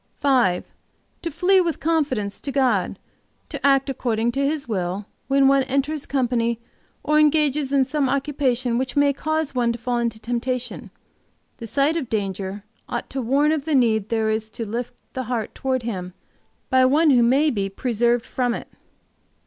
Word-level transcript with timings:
"5. 0.19 0.63
To 1.21 1.29
flee, 1.29 1.61
with 1.61 1.79
confidence, 1.79 2.41
to 2.41 2.51
God, 2.51 2.97
to 3.49 3.63
act 3.63 3.87
according 3.87 4.31
to 4.31 4.43
His 4.43 4.67
will, 4.67 5.05
when 5.27 5.47
one 5.47 5.61
enters 5.65 6.07
company, 6.07 6.59
or 7.03 7.19
engages 7.19 7.71
in 7.71 7.85
some 7.85 8.09
occupation 8.09 8.79
which 8.79 8.95
may 8.95 9.13
cause 9.13 9.53
one 9.53 9.71
to 9.73 9.77
fall 9.77 9.99
into 9.99 10.19
temptation. 10.19 10.89
The 11.57 11.67
sight 11.67 11.97
of 11.97 12.09
danger 12.09 12.63
ought 12.89 13.11
to 13.11 13.21
warn 13.21 13.51
of 13.51 13.65
the 13.65 13.75
need 13.75 14.09
there 14.09 14.31
is 14.31 14.49
to 14.49 14.65
lift 14.65 14.95
the 15.13 15.25
heart 15.25 15.53
toward 15.53 15.83
Him 15.83 16.15
by 16.71 16.83
one 16.83 17.11
who 17.11 17.21
may 17.21 17.51
be 17.51 17.69
preserved 17.69 18.25
from 18.25 18.55
it." 18.55 18.69